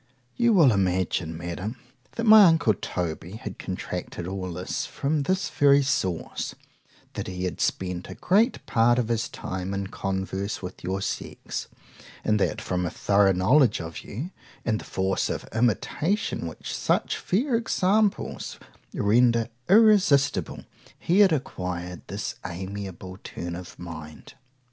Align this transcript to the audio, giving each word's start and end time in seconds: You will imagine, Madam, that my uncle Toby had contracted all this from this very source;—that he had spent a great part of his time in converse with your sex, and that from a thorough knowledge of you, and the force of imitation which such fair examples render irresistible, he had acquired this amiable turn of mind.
You 0.35 0.53
will 0.53 0.71
imagine, 0.71 1.37
Madam, 1.37 1.75
that 2.13 2.23
my 2.25 2.45
uncle 2.45 2.73
Toby 2.73 3.33
had 3.33 3.59
contracted 3.59 4.25
all 4.27 4.51
this 4.51 4.87
from 4.87 5.21
this 5.21 5.51
very 5.51 5.83
source;—that 5.83 7.27
he 7.27 7.43
had 7.43 7.61
spent 7.61 8.09
a 8.09 8.15
great 8.15 8.65
part 8.65 8.97
of 8.97 9.09
his 9.09 9.29
time 9.29 9.75
in 9.75 9.85
converse 9.85 10.59
with 10.59 10.83
your 10.83 11.03
sex, 11.03 11.67
and 12.23 12.39
that 12.39 12.59
from 12.61 12.83
a 12.83 12.89
thorough 12.89 13.33
knowledge 13.33 13.79
of 13.79 13.99
you, 13.99 14.31
and 14.65 14.79
the 14.81 14.85
force 14.85 15.29
of 15.29 15.47
imitation 15.53 16.47
which 16.47 16.75
such 16.75 17.17
fair 17.17 17.53
examples 17.55 18.57
render 18.95 19.49
irresistible, 19.69 20.65
he 20.97 21.19
had 21.19 21.31
acquired 21.31 22.01
this 22.07 22.33
amiable 22.43 23.19
turn 23.23 23.55
of 23.55 23.77
mind. 23.77 24.33